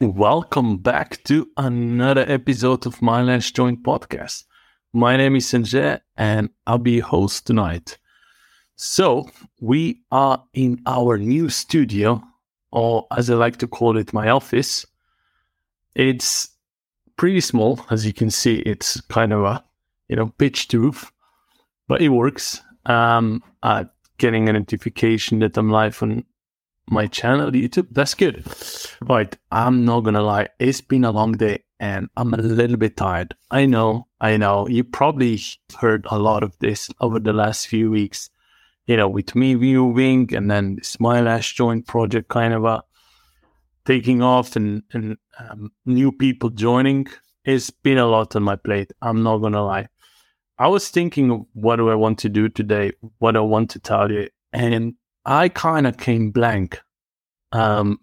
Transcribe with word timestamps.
Welcome 0.00 0.76
back 0.76 1.24
to 1.24 1.48
another 1.56 2.24
episode 2.28 2.86
of 2.86 3.02
My 3.02 3.20
Last 3.20 3.56
Joint 3.56 3.82
podcast. 3.82 4.44
My 4.92 5.16
name 5.16 5.34
is 5.34 5.46
Anze 5.46 6.00
and 6.16 6.50
I'll 6.68 6.78
be 6.78 6.92
your 6.92 7.06
host 7.06 7.48
tonight. 7.48 7.98
So, 8.76 9.28
we 9.60 10.02
are 10.12 10.44
in 10.54 10.80
our 10.86 11.18
new 11.18 11.48
studio, 11.48 12.22
or 12.70 13.08
as 13.16 13.28
I 13.28 13.34
like 13.34 13.56
to 13.56 13.66
call 13.66 13.96
it, 13.96 14.12
my 14.12 14.28
office. 14.28 14.86
It's 15.96 16.48
pretty 17.16 17.40
small, 17.40 17.84
as 17.90 18.06
you 18.06 18.12
can 18.12 18.30
see, 18.30 18.58
it's 18.58 19.00
kind 19.00 19.32
of 19.32 19.42
a 19.42 19.64
you 20.08 20.14
know 20.14 20.28
pitched 20.38 20.74
roof, 20.74 21.10
but 21.88 22.00
it 22.00 22.10
works. 22.10 22.62
Um, 22.86 23.42
uh, 23.64 23.86
getting 24.18 24.48
a 24.48 24.52
notification 24.52 25.40
that 25.40 25.56
I'm 25.56 25.70
live 25.70 26.00
on 26.04 26.24
my 26.90 27.06
channel 27.06 27.50
YouTube. 27.50 27.88
That's 27.90 28.14
good. 28.14 28.44
Right. 29.02 29.36
I'm 29.50 29.84
not 29.84 30.00
gonna 30.00 30.22
lie. 30.22 30.48
It's 30.58 30.80
been 30.80 31.04
a 31.04 31.10
long 31.10 31.32
day 31.32 31.64
and 31.80 32.08
I'm 32.16 32.34
a 32.34 32.38
little 32.38 32.76
bit 32.76 32.96
tired. 32.96 33.34
I 33.50 33.66
know, 33.66 34.08
I 34.20 34.36
know. 34.36 34.66
You 34.68 34.84
probably 34.84 35.40
heard 35.78 36.06
a 36.10 36.18
lot 36.18 36.42
of 36.42 36.58
this 36.58 36.90
over 37.00 37.18
the 37.20 37.32
last 37.32 37.68
few 37.68 37.90
weeks. 37.90 38.30
You 38.86 38.96
know, 38.96 39.08
with 39.08 39.34
me 39.34 39.54
viewing 39.54 40.34
and 40.34 40.50
then 40.50 40.76
this 40.76 40.98
my 40.98 41.20
last 41.20 41.54
joint 41.54 41.86
project 41.86 42.28
kind 42.28 42.54
of 42.54 42.64
a 42.64 42.68
uh, 42.68 42.80
taking 43.84 44.22
off 44.22 44.56
and, 44.56 44.82
and 44.92 45.16
um, 45.38 45.72
new 45.86 46.12
people 46.12 46.50
joining. 46.50 47.06
It's 47.44 47.70
been 47.70 47.98
a 47.98 48.06
lot 48.06 48.36
on 48.36 48.42
my 48.42 48.56
plate. 48.56 48.92
I'm 49.00 49.22
not 49.22 49.38
gonna 49.38 49.64
lie. 49.64 49.88
I 50.58 50.68
was 50.68 50.88
thinking 50.88 51.46
what 51.52 51.76
do 51.76 51.88
I 51.88 51.94
want 51.94 52.18
to 52.20 52.28
do 52.28 52.48
today, 52.48 52.92
what 53.18 53.32
do 53.32 53.38
I 53.38 53.42
want 53.42 53.70
to 53.70 53.78
tell 53.78 54.10
you, 54.10 54.28
and 54.52 54.94
I 55.24 55.48
kind 55.48 55.86
of 55.86 55.96
came 55.96 56.30
blank. 56.30 56.80
Um, 57.52 58.00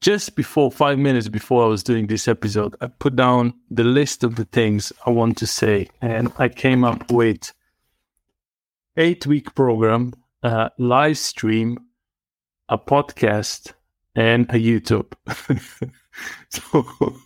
just 0.00 0.34
before 0.34 0.70
five 0.70 0.98
minutes 0.98 1.28
before 1.28 1.64
I 1.64 1.68
was 1.68 1.82
doing 1.82 2.06
this 2.06 2.26
episode, 2.26 2.74
I 2.80 2.86
put 2.86 3.16
down 3.16 3.54
the 3.70 3.84
list 3.84 4.24
of 4.24 4.36
the 4.36 4.46
things 4.46 4.92
I 5.04 5.10
want 5.10 5.36
to 5.38 5.46
say, 5.46 5.88
and 6.00 6.32
I 6.38 6.48
came 6.48 6.84
up 6.84 7.10
with 7.10 7.52
eight 8.96 9.26
week 9.26 9.54
program, 9.54 10.14
uh, 10.42 10.70
live 10.78 11.18
stream, 11.18 11.78
a 12.68 12.78
podcast, 12.78 13.74
and 14.14 14.48
a 14.50 14.54
YouTube. 14.54 15.12
so, 16.48 17.16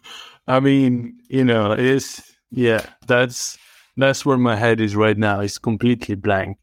I 0.49 0.61
mean, 0.61 1.19
you 1.29 1.45
know, 1.45 1.73
it's 1.73 2.35
yeah, 2.51 2.85
that's 3.07 3.57
that's 3.97 4.27
where 4.27 4.39
my 4.39 4.57
head 4.57 4.81
is 4.81 4.97
right 4.97 5.17
now. 5.17 5.41
It's 5.41 5.59
completely 5.59 6.17
blank. 6.17 6.59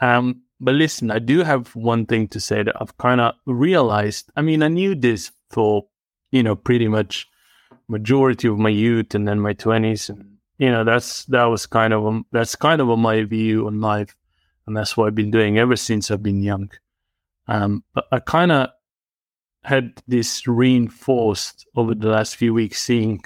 Um, 0.00 0.42
but 0.60 0.74
listen, 0.74 1.10
I 1.10 1.18
do 1.18 1.42
have 1.42 1.74
one 1.76 2.06
thing 2.06 2.28
to 2.28 2.40
say 2.40 2.62
that 2.62 2.74
I've 2.80 2.96
kind 2.98 3.20
of 3.20 3.34
realized. 3.46 4.30
I 4.36 4.42
mean, 4.42 4.62
I 4.62 4.68
knew 4.68 4.94
this 4.94 5.30
for, 5.50 5.86
you 6.30 6.42
know, 6.42 6.56
pretty 6.56 6.88
much 6.88 7.28
majority 7.88 8.48
of 8.48 8.58
my 8.58 8.68
youth 8.68 9.14
and 9.14 9.26
then 9.26 9.40
my 9.40 9.52
twenties, 9.52 10.08
and 10.08 10.38
you 10.58 10.70
know, 10.70 10.84
that's 10.84 11.24
that 11.26 11.44
was 11.44 11.66
kind 11.66 11.92
of 11.92 12.06
a, 12.06 12.20
that's 12.32 12.56
kind 12.56 12.80
of 12.80 12.88
a, 12.88 12.96
my 12.96 13.22
view 13.22 13.66
on 13.66 13.80
life, 13.80 14.16
and 14.66 14.76
that's 14.76 14.96
what 14.96 15.06
I've 15.06 15.14
been 15.14 15.30
doing 15.30 15.58
ever 15.58 15.76
since 15.76 16.10
I've 16.10 16.22
been 16.22 16.42
young. 16.42 16.70
Um, 17.46 17.84
but 17.94 18.06
I 18.12 18.18
kind 18.18 18.52
of 18.52 18.70
had 19.62 20.02
this 20.06 20.46
reinforced 20.46 21.66
over 21.76 21.94
the 21.94 22.08
last 22.08 22.36
few 22.36 22.52
weeks, 22.52 22.82
seeing 22.82 23.22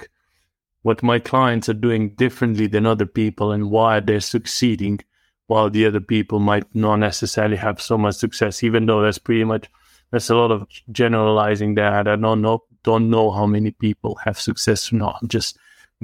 what 0.83 1.01
my 1.01 1.17
clients 1.17 1.69
are 1.69 1.73
doing 1.73 2.09
differently 2.15 2.67
than 2.67 2.85
other 2.85 3.05
people 3.05 3.51
and 3.51 3.71
why 3.71 3.99
they're 3.99 4.19
succeeding 4.19 4.99
while 5.47 5.69
the 5.69 5.85
other 5.85 5.99
people 5.99 6.39
might 6.39 6.65
not 6.73 6.97
necessarily 6.97 7.57
have 7.57 7.81
so 7.81 7.97
much 7.97 8.15
success, 8.15 8.63
even 8.63 8.85
though 8.85 9.01
that's 9.01 9.17
pretty 9.17 9.43
much 9.43 9.69
there's 10.11 10.29
a 10.29 10.35
lot 10.35 10.51
of 10.51 10.67
generalizing 10.91 11.75
that. 11.75 12.07
I 12.07 12.15
don't 12.15 12.41
know 12.41 12.63
don't 12.83 13.09
know 13.09 13.31
how 13.31 13.45
many 13.45 13.71
people 13.71 14.15
have 14.23 14.39
success 14.39 14.91
or 14.91 14.97
not. 14.97 15.19
I'm 15.21 15.27
just 15.27 15.57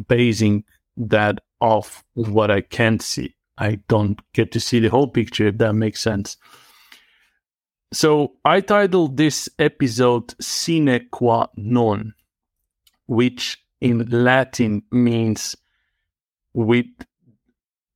basing 0.07 0.63
that 0.97 1.39
off 1.59 2.03
what 2.13 2.49
I 2.49 2.61
can't 2.61 3.01
see. 3.01 3.35
I 3.57 3.79
don't 3.87 4.19
get 4.33 4.51
to 4.53 4.59
see 4.59 4.79
the 4.79 4.89
whole 4.89 5.07
picture 5.07 5.47
if 5.47 5.57
that 5.57 5.73
makes 5.73 6.01
sense. 6.01 6.37
So 7.91 8.33
I 8.45 8.61
titled 8.61 9.17
this 9.17 9.49
episode 9.57 10.33
Sine 10.41 11.07
qua 11.11 11.47
non, 11.55 12.13
which 13.07 13.57
in 13.81 14.05
Latin 14.09 14.83
means 14.91 15.55
with 16.53 16.85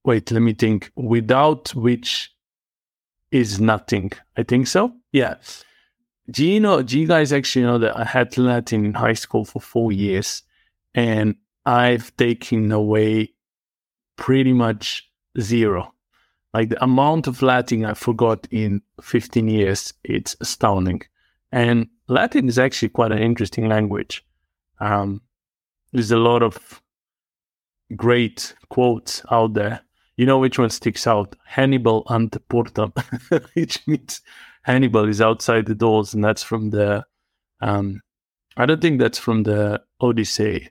wait, 0.05 0.31
let 0.31 0.41
me 0.41 0.53
think. 0.53 0.91
Without 0.95 1.69
which 1.75 2.33
is 3.31 3.59
nothing. 3.59 4.11
I 4.37 4.43
think 4.43 4.67
so. 4.67 4.93
Yeah. 5.11 5.35
Do 6.29 6.45
you 6.45 6.59
know? 6.59 6.81
Do 6.81 6.99
you 6.99 7.07
guys 7.07 7.33
actually 7.33 7.65
know 7.65 7.77
that 7.79 7.97
I 7.97 8.05
had 8.05 8.37
Latin 8.37 8.85
in 8.85 8.93
high 8.93 9.13
school 9.13 9.43
for 9.43 9.59
four 9.59 9.91
years, 9.91 10.43
and 10.93 11.35
I've 11.65 12.15
taken 12.17 12.71
away 12.71 13.33
pretty 14.15 14.53
much 14.53 15.09
zero. 15.39 15.93
Like 16.53 16.69
the 16.69 16.83
amount 16.83 17.27
of 17.27 17.41
Latin 17.41 17.83
I 17.83 17.93
forgot 17.93 18.47
in 18.51 18.81
15 19.01 19.47
years, 19.47 19.93
it's 20.03 20.35
astounding. 20.39 21.01
And 21.51 21.87
Latin 22.07 22.47
is 22.47 22.59
actually 22.59 22.89
quite 22.89 23.11
an 23.11 23.19
interesting 23.19 23.67
language. 23.67 24.23
Um, 24.79 25.21
there's 25.91 26.11
a 26.11 26.17
lot 26.17 26.43
of 26.43 26.81
great 27.95 28.55
quotes 28.69 29.23
out 29.31 29.53
there 29.53 29.81
you 30.17 30.25
know 30.25 30.39
which 30.39 30.59
one 30.59 30.69
sticks 30.69 31.07
out? 31.07 31.35
Hannibal 31.45 32.05
ante 32.09 32.39
portam, 32.39 32.93
which 33.53 33.85
means 33.87 34.21
Hannibal 34.63 35.07
is 35.07 35.21
outside 35.21 35.65
the 35.65 35.75
doors, 35.75 36.13
and 36.13 36.23
that's 36.23 36.43
from 36.43 36.69
the. 36.69 37.05
Um, 37.61 38.01
I 38.57 38.65
don't 38.65 38.81
think 38.81 38.99
that's 38.99 39.17
from 39.17 39.43
the 39.43 39.81
Odyssey. 39.99 40.69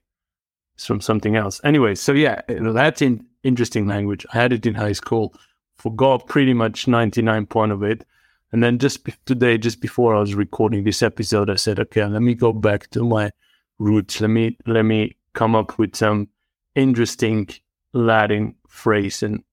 It's 0.75 0.87
from 0.87 1.01
something 1.01 1.37
else. 1.37 1.61
Anyway, 1.65 1.95
so 1.95 2.13
yeah, 2.13 2.43
that's 2.49 3.03
in 3.03 3.27
interesting 3.43 3.87
language. 3.87 4.25
I 4.33 4.39
had 4.39 4.53
it 4.53 4.67
in 4.67 4.75
high 4.75 4.93
school, 4.93 5.35
forgot 5.77 6.29
pretty 6.29 6.55
much 6.55 6.87
ninety 6.87 7.23
nine 7.23 7.47
point 7.47 7.73
of 7.73 7.83
it, 7.83 8.05
and 8.53 8.63
then 8.63 8.79
just 8.79 9.09
today, 9.25 9.57
just 9.57 9.81
before 9.81 10.15
I 10.15 10.21
was 10.21 10.35
recording 10.35 10.85
this 10.85 11.03
episode, 11.03 11.49
I 11.49 11.57
said, 11.57 11.81
okay, 11.81 12.05
let 12.05 12.23
me 12.23 12.35
go 12.35 12.53
back 12.53 12.91
to 12.91 13.03
my 13.03 13.31
roots. 13.79 14.21
Let 14.21 14.31
me 14.31 14.57
let 14.67 14.83
me 14.83 15.17
come 15.35 15.57
up 15.57 15.79
with 15.79 15.97
some 15.97 16.29
interesting 16.75 17.49
Latin 17.95 18.55
phrase, 18.73 19.23
and 19.23 19.45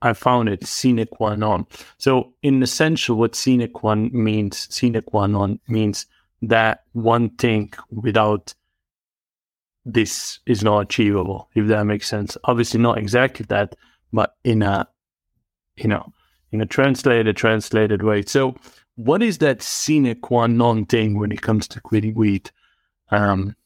I 0.00 0.12
found 0.14 0.48
it 0.48 0.66
sine 0.66 1.04
qua 1.06 1.34
non. 1.34 1.66
So, 1.98 2.32
in 2.42 2.62
essential, 2.62 3.16
what 3.16 3.34
sine 3.34 3.68
qua 3.68 3.94
means, 3.94 4.72
sine 4.74 5.02
qua 5.02 5.26
non 5.26 5.60
means 5.68 6.06
that 6.42 6.84
one 6.92 7.30
thing 7.30 7.72
without 7.90 8.54
this 9.84 10.38
is 10.46 10.62
not 10.62 10.80
achievable, 10.80 11.48
if 11.54 11.66
that 11.66 11.84
makes 11.84 12.08
sense. 12.08 12.36
Obviously, 12.44 12.80
not 12.80 12.98
exactly 12.98 13.44
that, 13.48 13.74
but 14.12 14.36
in 14.44 14.62
a, 14.62 14.88
you 15.76 15.88
know, 15.88 16.12
in 16.52 16.60
a 16.60 16.66
translated, 16.66 17.36
translated 17.36 18.02
way. 18.02 18.22
So, 18.22 18.54
what 18.94 19.22
is 19.22 19.38
that 19.38 19.62
sine 19.62 20.14
qua 20.20 20.46
non 20.46 20.86
thing 20.86 21.18
when 21.18 21.32
it 21.32 21.42
comes 21.42 21.66
to 21.68 21.80
quitting 21.80 22.14
weed? 22.14 22.50
Um, 23.10 23.56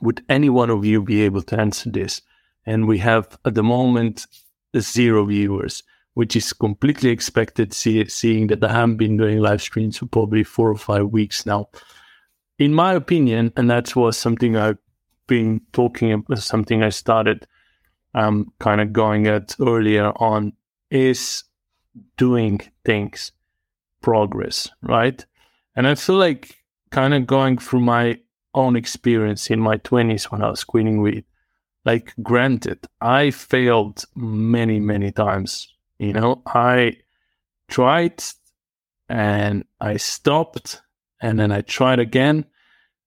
would 0.00 0.24
any 0.28 0.50
one 0.50 0.70
of 0.70 0.84
you 0.84 1.02
be 1.02 1.22
able 1.22 1.42
to 1.42 1.58
answer 1.58 1.90
this? 1.90 2.20
And 2.66 2.86
we 2.86 2.98
have 2.98 3.38
at 3.44 3.54
the 3.54 3.62
moment 3.62 4.26
zero 4.78 5.24
viewers, 5.26 5.82
which 6.14 6.36
is 6.36 6.52
completely 6.52 7.10
expected. 7.10 7.72
See, 7.72 8.06
seeing 8.08 8.48
that 8.48 8.64
I 8.64 8.72
haven't 8.72 8.96
been 8.96 9.16
doing 9.16 9.40
live 9.40 9.62
streams 9.62 9.98
for 9.98 10.06
probably 10.06 10.44
four 10.44 10.70
or 10.70 10.78
five 10.78 11.08
weeks 11.08 11.46
now. 11.46 11.68
In 12.58 12.72
my 12.72 12.94
opinion, 12.94 13.52
and 13.56 13.70
that 13.70 13.94
was 13.96 14.16
something 14.16 14.56
I've 14.56 14.78
been 15.26 15.60
talking 15.72 16.12
about, 16.12 16.38
something 16.38 16.82
I 16.82 16.90
started 16.90 17.46
um, 18.14 18.52
kind 18.60 18.80
of 18.80 18.92
going 18.92 19.26
at 19.26 19.56
earlier 19.60 20.12
on, 20.16 20.52
is 20.90 21.44
doing 22.16 22.60
things, 22.84 23.32
progress, 24.02 24.68
right? 24.82 25.24
And 25.74 25.88
I 25.88 25.96
feel 25.96 26.16
like 26.16 26.56
kind 26.90 27.12
of 27.12 27.26
going 27.26 27.58
through 27.58 27.80
my 27.80 28.20
own 28.54 28.76
experience 28.76 29.50
in 29.50 29.58
my 29.58 29.76
20s 29.78 30.30
when 30.30 30.42
I 30.42 30.48
was 30.48 30.62
quitting 30.62 31.00
weed 31.00 31.24
like 31.84 32.14
granted 32.22 32.86
i 33.00 33.30
failed 33.30 34.04
many 34.14 34.80
many 34.80 35.12
times 35.12 35.74
you 35.98 36.12
know? 36.12 36.42
I 36.46 36.96
tried 37.68 38.22
and 39.08 39.64
i 39.80 39.96
stopped 39.96 40.82
and 41.20 41.38
then 41.38 41.52
i 41.52 41.60
tried 41.60 41.98
again 41.98 42.44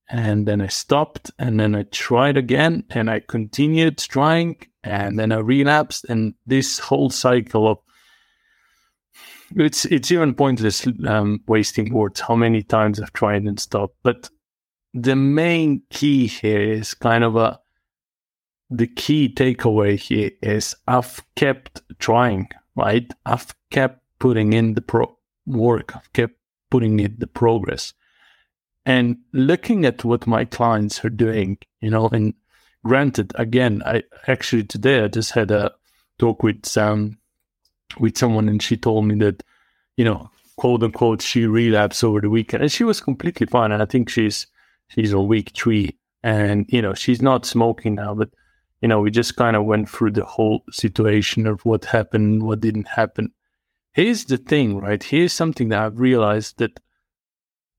and 0.09 0.47
then 0.47 0.61
i 0.61 0.67
stopped 0.67 1.31
and 1.39 1.59
then 1.59 1.75
i 1.75 1.83
tried 1.83 2.37
again 2.37 2.83
and 2.91 3.09
i 3.09 3.19
continued 3.19 3.97
trying 3.97 4.55
and 4.83 5.17
then 5.17 5.31
i 5.31 5.37
relapsed 5.37 6.05
and 6.09 6.33
this 6.45 6.79
whole 6.79 7.09
cycle 7.09 7.67
of 7.67 7.77
it's 9.55 9.85
it's 9.85 10.11
even 10.11 10.33
pointless 10.33 10.85
um, 11.07 11.41
wasting 11.47 11.93
words 11.93 12.19
how 12.19 12.35
many 12.35 12.61
times 12.61 12.99
i've 12.99 13.13
tried 13.13 13.43
and 13.43 13.59
stopped 13.59 13.95
but 14.03 14.29
the 14.93 15.15
main 15.15 15.81
key 15.89 16.27
here 16.27 16.61
is 16.61 16.93
kind 16.93 17.23
of 17.23 17.35
a 17.35 17.59
the 18.69 18.87
key 18.87 19.29
takeaway 19.29 19.97
here 19.97 20.31
is 20.41 20.75
I've 20.87 21.21
kept 21.35 21.81
trying, 21.99 22.49
right? 22.75 23.11
I've 23.25 23.55
kept 23.71 24.01
putting 24.19 24.53
in 24.53 24.73
the 24.75 24.81
pro 24.81 25.17
work, 25.45 25.95
I've 25.95 26.11
kept 26.13 26.35
putting 26.69 26.99
in 26.99 27.15
the 27.19 27.27
progress. 27.27 27.93
and 28.85 29.17
looking 29.33 29.85
at 29.85 30.05
what 30.05 30.25
my 30.27 30.45
clients 30.45 31.03
are 31.03 31.09
doing, 31.09 31.57
you 31.81 31.89
know, 31.89 32.07
and 32.09 32.33
granted, 32.85 33.33
again, 33.35 33.83
I 33.85 34.03
actually 34.27 34.63
today 34.63 35.03
I 35.03 35.07
just 35.09 35.31
had 35.31 35.51
a 35.51 35.73
talk 36.19 36.43
with 36.43 36.65
some 36.65 37.17
with 37.99 38.17
someone 38.17 38.49
and 38.49 38.61
she 38.63 38.77
told 38.77 39.05
me 39.05 39.15
that, 39.15 39.43
you 39.97 40.05
know, 40.05 40.29
quote 40.57 40.83
unquote, 40.83 41.21
she 41.21 41.45
relapsed 41.45 42.03
over 42.03 42.21
the 42.21 42.29
weekend 42.29 42.63
and 42.63 42.71
she 42.71 42.83
was 42.83 43.01
completely 43.01 43.47
fine. 43.47 43.71
And 43.71 43.81
I 43.83 43.85
think 43.85 44.09
she's 44.09 44.47
she's 44.89 45.13
on 45.13 45.27
week 45.27 45.51
three 45.55 45.97
and, 46.23 46.65
you 46.69 46.81
know, 46.81 46.93
she's 46.93 47.21
not 47.21 47.45
smoking 47.45 47.95
now, 47.95 48.13
but 48.15 48.29
you 48.81 48.87
know, 48.87 48.99
we 48.99 49.11
just 49.11 49.35
kind 49.35 49.55
of 49.55 49.65
went 49.65 49.89
through 49.89 50.11
the 50.11 50.25
whole 50.25 50.63
situation 50.69 51.47
of 51.47 51.65
what 51.65 51.85
happened, 51.85 52.43
what 52.43 52.61
didn't 52.61 52.87
happen. 52.87 53.31
Here's 53.93 54.25
the 54.25 54.37
thing, 54.37 54.77
right? 54.77 55.01
Here's 55.01 55.33
something 55.33 55.69
that 55.69 55.81
I've 55.81 55.99
realized 55.99 56.59
that 56.59 56.79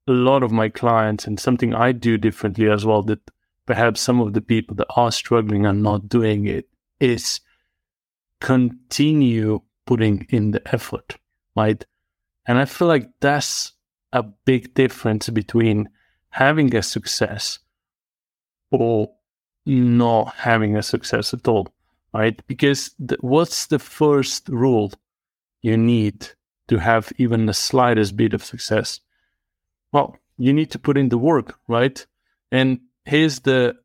a 0.08 0.12
lot 0.12 0.42
of 0.42 0.50
my 0.50 0.68
clients 0.68 1.26
and 1.26 1.38
something 1.38 1.74
I 1.74 1.92
do 1.92 2.18
differently 2.18 2.68
as 2.68 2.84
well 2.84 3.02
that 3.04 3.30
perhaps 3.66 4.00
some 4.00 4.20
of 4.20 4.32
the 4.32 4.40
people 4.40 4.74
that 4.76 4.88
are 4.96 5.12
struggling 5.12 5.66
are 5.66 5.72
not 5.72 6.08
doing 6.08 6.46
it 6.46 6.68
is 6.98 7.40
continue 8.40 9.60
putting 9.86 10.26
in 10.30 10.50
the 10.50 10.74
effort, 10.74 11.16
right? 11.56 11.84
And 12.46 12.58
I 12.58 12.64
feel 12.64 12.88
like 12.88 13.10
that's 13.20 13.72
a 14.12 14.22
big 14.22 14.74
difference 14.74 15.28
between 15.28 15.90
having 16.30 16.74
a 16.74 16.82
success 16.82 17.58
or 18.70 19.10
not 19.68 20.34
having 20.36 20.76
a 20.76 20.82
success 20.82 21.34
at 21.34 21.46
all, 21.46 21.68
right? 22.12 22.40
Because 22.46 22.90
the, 22.98 23.16
what's 23.20 23.66
the 23.66 23.78
first 23.78 24.48
rule 24.48 24.92
you 25.62 25.76
need 25.76 26.28
to 26.68 26.78
have 26.78 27.12
even 27.18 27.46
the 27.46 27.54
slightest 27.54 28.16
bit 28.16 28.34
of 28.34 28.44
success? 28.44 29.00
well, 29.92 30.16
you 30.36 30.52
need 30.52 30.70
to 30.70 30.78
put 30.78 30.96
in 30.96 31.08
the 31.08 31.18
work, 31.18 31.58
right? 31.68 32.06
And 32.52 32.80
here's 33.04 33.40
the 33.40 33.76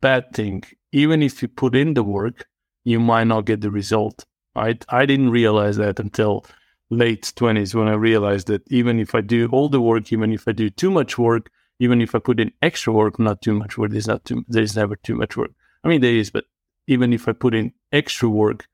bad 0.00 0.32
thing 0.32 0.64
even 0.92 1.22
if 1.22 1.40
you 1.40 1.48
put 1.48 1.74
in 1.74 1.94
the 1.94 2.02
work, 2.02 2.46
you 2.84 3.00
might 3.00 3.24
not 3.24 3.46
get 3.46 3.62
the 3.62 3.70
result, 3.70 4.26
right? 4.54 4.84
I 4.90 5.06
didn't 5.06 5.30
realize 5.30 5.76
that 5.78 5.98
until 5.98 6.44
late 6.90 7.32
20s 7.34 7.74
when 7.74 7.88
I 7.88 7.94
realized 7.94 8.48
that 8.48 8.62
even 8.70 9.00
if 9.00 9.14
I 9.14 9.22
do 9.22 9.48
all 9.50 9.70
the 9.70 9.80
work, 9.80 10.12
even 10.12 10.32
if 10.32 10.46
I 10.46 10.52
do 10.52 10.68
too 10.68 10.90
much 10.90 11.16
work, 11.16 11.50
even 11.82 12.00
if 12.00 12.14
I 12.14 12.20
put 12.20 12.38
in 12.38 12.52
extra 12.62 12.92
work, 12.92 13.18
not 13.18 13.42
too 13.42 13.54
much 13.54 13.76
work, 13.76 13.90
there's 13.90 14.06
not 14.06 14.24
too, 14.24 14.44
there's 14.46 14.76
never 14.76 14.94
too 14.94 15.16
much 15.16 15.36
work. 15.36 15.50
I 15.82 15.88
mean, 15.88 16.00
there 16.00 16.14
is, 16.14 16.30
but 16.30 16.44
even 16.86 17.12
if 17.12 17.26
I 17.26 17.32
put 17.32 17.56
in 17.56 17.72
extra 17.90 18.28
work, 18.28 18.68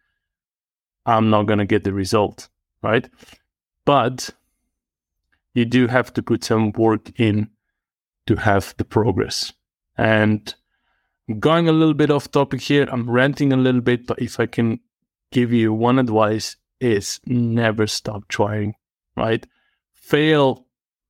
I'm 1.07 1.31
not 1.31 1.45
going 1.45 1.59
to 1.59 1.65
get 1.65 1.85
the 1.85 1.95
result, 1.95 2.51
right? 2.83 3.09
But 3.87 4.29
you 5.55 5.65
do 5.65 5.87
have 5.87 6.13
to 6.13 6.23
put 6.23 6.45
some 6.45 6.71
work 6.73 7.19
in 7.19 7.49
to 8.27 8.37
have 8.37 8.75
the 8.77 8.85
progress. 8.85 9.55
And 9.97 10.55
going 11.41 11.67
a 11.67 11.73
little 11.73 11.95
bit 11.95 12.11
off 12.11 12.31
topic 12.31 12.61
here, 12.61 12.87
I'm 12.93 13.09
ranting 13.09 13.55
a 13.55 13.57
little 13.57 13.81
bit, 13.81 14.07
but 14.07 14.21
if 14.21 14.39
I 14.39 14.45
can 14.45 14.81
give 15.33 15.51
you 15.51 15.73
one 15.73 15.99
advice 15.99 16.57
is 16.79 17.21
never 17.25 17.87
stop 17.87 18.29
trying, 18.29 18.75
right? 19.17 19.47
Fail 19.95 20.67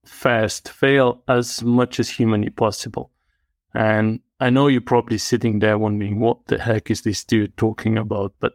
fast, 0.08 0.68
fail 0.68 1.22
as 1.28 1.62
much 1.62 2.00
as 2.00 2.08
humanly 2.08 2.50
possible. 2.50 3.10
And 3.74 4.20
I 4.40 4.50
know 4.50 4.66
you're 4.66 4.80
probably 4.80 5.18
sitting 5.18 5.58
there 5.58 5.78
wondering, 5.78 6.20
what 6.20 6.46
the 6.46 6.58
heck 6.58 6.90
is 6.90 7.02
this 7.02 7.24
dude 7.24 7.56
talking 7.56 7.98
about? 7.98 8.34
But 8.40 8.54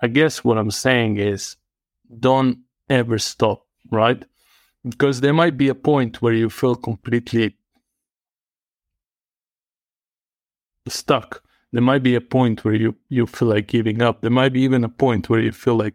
I 0.00 0.08
guess 0.08 0.42
what 0.42 0.58
I'm 0.58 0.70
saying 0.70 1.18
is 1.18 1.56
don't 2.18 2.58
ever 2.88 3.18
stop, 3.18 3.66
right? 3.90 4.24
because 4.84 5.20
there 5.20 5.32
might 5.32 5.56
be 5.56 5.68
a 5.68 5.74
point 5.74 6.20
where 6.20 6.32
you 6.32 6.50
feel 6.50 6.74
completely 6.74 7.56
stuck. 10.88 11.42
There 11.72 11.82
might 11.82 12.02
be 12.02 12.14
a 12.14 12.20
point 12.20 12.64
where 12.64 12.74
you, 12.74 12.96
you 13.08 13.26
feel 13.26 13.48
like 13.48 13.68
giving 13.68 14.02
up. 14.02 14.20
There 14.20 14.30
might 14.30 14.52
be 14.52 14.62
even 14.62 14.84
a 14.84 14.88
point 14.88 15.30
where 15.30 15.40
you 15.40 15.52
feel 15.52 15.76
like, 15.76 15.94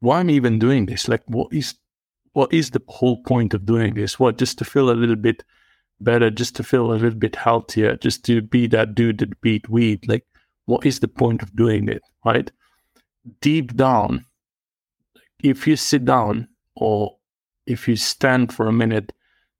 why 0.00 0.20
am 0.20 0.30
I 0.30 0.32
even 0.32 0.58
doing 0.58 0.86
this? 0.86 1.06
Like, 1.06 1.22
what 1.26 1.52
is 1.52 1.74
what 2.38 2.54
is 2.54 2.70
the 2.70 2.82
whole 2.86 3.20
point 3.24 3.52
of 3.52 3.66
doing 3.66 3.94
this? 3.94 4.20
What 4.20 4.38
just 4.38 4.58
to 4.58 4.64
feel 4.64 4.90
a 4.90 4.92
little 4.92 5.16
bit 5.16 5.42
better, 6.00 6.30
just 6.30 6.54
to 6.54 6.62
feel 6.62 6.92
a 6.92 6.94
little 6.94 7.18
bit 7.18 7.34
healthier, 7.34 7.96
just 7.96 8.24
to 8.26 8.40
be 8.40 8.68
that 8.68 8.94
dude 8.94 9.18
that 9.18 9.40
beat 9.40 9.68
weed? 9.68 10.06
Like, 10.06 10.24
what 10.66 10.86
is 10.86 11.00
the 11.00 11.08
point 11.08 11.42
of 11.42 11.56
doing 11.56 11.88
it? 11.88 12.00
Right? 12.24 12.48
Deep 13.40 13.74
down, 13.74 14.24
if 15.42 15.66
you 15.66 15.74
sit 15.74 16.04
down 16.04 16.46
or 16.76 17.16
if 17.66 17.88
you 17.88 17.96
stand 17.96 18.52
for 18.52 18.68
a 18.68 18.72
minute 18.72 19.12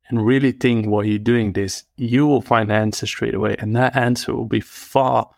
and 0.08 0.24
really 0.24 0.52
think 0.52 0.86
while 0.86 1.04
you're 1.04 1.18
doing 1.18 1.54
this, 1.54 1.82
you 1.96 2.28
will 2.28 2.42
find 2.42 2.70
the 2.70 2.74
answer 2.74 3.06
straight 3.06 3.34
away. 3.34 3.56
And 3.58 3.74
that 3.74 3.96
answer 3.96 4.36
will 4.36 4.46
be 4.46 4.60
far 4.60 5.28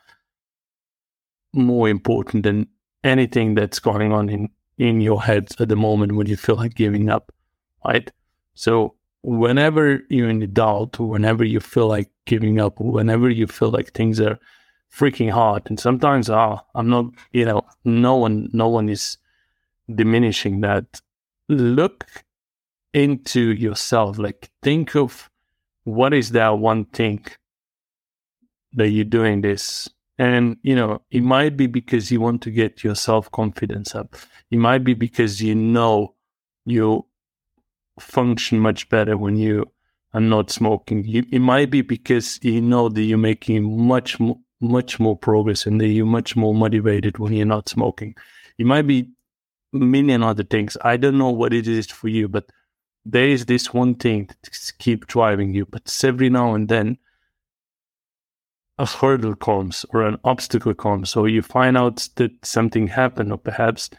more 1.54 1.88
important 1.88 2.42
than 2.42 2.68
anything 3.02 3.54
that's 3.54 3.78
going 3.78 4.12
on 4.12 4.28
in, 4.28 4.50
in 4.80 5.02
your 5.02 5.22
head 5.22 5.50
at 5.60 5.68
the 5.68 5.76
moment 5.76 6.12
when 6.16 6.26
you 6.26 6.38
feel 6.38 6.56
like 6.56 6.74
giving 6.74 7.10
up. 7.10 7.30
Right. 7.84 8.10
So 8.54 8.94
whenever 9.22 10.00
you're 10.08 10.30
in 10.30 10.52
doubt, 10.54 10.98
whenever 10.98 11.44
you 11.44 11.60
feel 11.60 11.86
like 11.86 12.10
giving 12.24 12.58
up, 12.58 12.80
whenever 12.80 13.28
you 13.28 13.46
feel 13.46 13.70
like 13.70 13.92
things 13.92 14.18
are 14.20 14.38
freaking 14.90 15.30
hard, 15.30 15.64
and 15.66 15.78
sometimes 15.78 16.30
ah, 16.30 16.62
I'm 16.74 16.88
not, 16.88 17.06
you 17.32 17.44
know, 17.44 17.60
no 17.84 18.16
one 18.16 18.48
no 18.54 18.68
one 18.68 18.88
is 18.88 19.18
diminishing 19.94 20.62
that. 20.62 21.02
Look 21.48 22.06
into 22.94 23.52
yourself. 23.52 24.18
Like 24.18 24.48
think 24.62 24.96
of 24.96 25.30
what 25.84 26.14
is 26.14 26.30
that 26.30 26.58
one 26.58 26.86
thing 26.86 27.26
that 28.72 28.88
you're 28.88 29.04
doing 29.04 29.42
this. 29.42 29.90
And 30.18 30.56
you 30.62 30.74
know, 30.74 31.02
it 31.10 31.22
might 31.22 31.58
be 31.58 31.66
because 31.66 32.10
you 32.10 32.22
want 32.22 32.40
to 32.42 32.50
get 32.50 32.82
your 32.82 32.94
self 32.94 33.30
confidence 33.30 33.94
up. 33.94 34.16
It 34.50 34.58
might 34.58 34.84
be 34.84 34.94
because 34.94 35.40
you 35.40 35.54
know 35.54 36.14
you 36.64 37.06
function 37.98 38.58
much 38.58 38.88
better 38.88 39.16
when 39.16 39.36
you 39.36 39.70
are 40.12 40.20
not 40.20 40.50
smoking. 40.50 41.04
It 41.06 41.40
might 41.40 41.70
be 41.70 41.82
because 41.82 42.38
you 42.42 42.60
know 42.60 42.88
that 42.88 43.02
you're 43.02 43.18
making 43.18 43.86
much 43.86 44.18
much 44.60 45.00
more 45.00 45.16
progress 45.16 45.66
and 45.66 45.80
that 45.80 45.88
you're 45.88 46.04
much 46.04 46.36
more 46.36 46.54
motivated 46.54 47.18
when 47.18 47.32
you're 47.32 47.46
not 47.46 47.68
smoking. 47.68 48.14
It 48.58 48.66
might 48.66 48.86
be 48.86 49.08
million 49.72 50.22
other 50.22 50.44
things. 50.44 50.76
I 50.82 50.96
don't 50.96 51.16
know 51.16 51.30
what 51.30 51.54
it 51.54 51.66
is 51.66 51.86
for 51.86 52.08
you, 52.08 52.28
but 52.28 52.50
there 53.06 53.28
is 53.28 53.46
this 53.46 53.72
one 53.72 53.94
thing 53.94 54.26
that 54.26 54.72
keep 54.78 55.06
driving 55.06 55.54
you, 55.54 55.64
but 55.64 55.98
every 56.04 56.28
now 56.28 56.54
and 56.54 56.68
then 56.68 56.98
a 58.78 58.84
hurdle 58.86 59.34
comes 59.34 59.86
or 59.90 60.02
an 60.02 60.18
obstacle 60.24 60.74
comes, 60.74 61.10
so 61.10 61.24
you 61.24 61.42
find 61.42 61.76
out 61.76 62.08
that 62.16 62.44
something 62.44 62.88
happened, 62.88 63.32
or 63.32 63.38
perhaps 63.38 63.90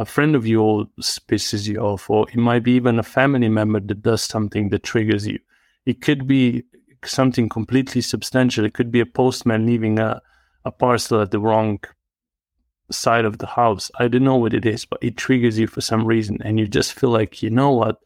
a 0.00 0.04
friend 0.06 0.34
of 0.34 0.46
yours 0.46 0.86
pisses 1.28 1.68
you 1.68 1.78
off, 1.78 2.08
or 2.08 2.26
it 2.30 2.36
might 2.36 2.62
be 2.62 2.72
even 2.72 2.98
a 2.98 3.02
family 3.02 3.50
member 3.50 3.80
that 3.80 4.02
does 4.02 4.22
something 4.22 4.70
that 4.70 4.82
triggers 4.82 5.26
you. 5.26 5.38
It 5.84 6.00
could 6.00 6.26
be 6.26 6.64
something 7.04 7.50
completely 7.50 8.00
substantial. 8.00 8.64
It 8.64 8.72
could 8.72 8.90
be 8.90 9.00
a 9.00 9.06
postman 9.06 9.66
leaving 9.66 9.98
a, 9.98 10.22
a 10.64 10.70
parcel 10.70 11.20
at 11.20 11.32
the 11.32 11.38
wrong 11.38 11.80
side 12.90 13.26
of 13.26 13.38
the 13.38 13.46
house. 13.46 13.90
I 13.98 14.08
don't 14.08 14.24
know 14.24 14.36
what 14.36 14.54
it 14.54 14.64
is, 14.64 14.86
but 14.86 15.02
it 15.02 15.18
triggers 15.18 15.58
you 15.58 15.66
for 15.66 15.82
some 15.82 16.06
reason, 16.06 16.38
and 16.42 16.58
you 16.58 16.66
just 16.66 16.94
feel 16.94 17.10
like, 17.10 17.42
you 17.42 17.50
know 17.50 17.72
what? 17.72 18.00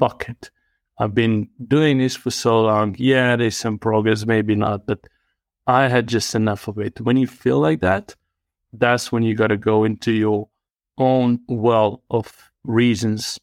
bucket. 0.00 0.50
I've 0.98 1.14
been 1.14 1.48
doing 1.68 1.98
this 1.98 2.16
for 2.16 2.30
so 2.30 2.62
long. 2.62 2.96
Yeah, 2.98 3.36
there's 3.36 3.56
some 3.56 3.78
progress, 3.78 4.26
maybe 4.26 4.56
not, 4.56 4.86
but 4.86 5.06
I 5.66 5.88
had 5.88 6.08
just 6.08 6.34
enough 6.34 6.66
of 6.66 6.78
it. 6.78 7.00
When 7.00 7.16
you 7.16 7.26
feel 7.26 7.60
like 7.60 7.80
that, 7.80 8.16
that's 8.72 9.12
when 9.12 9.22
you 9.22 9.34
got 9.34 9.48
to 9.48 9.56
go 9.56 9.84
into 9.84 10.12
your 10.12 10.48
own 11.00 11.40
well 11.48 12.02
of 12.10 12.52
reasons 12.62 13.40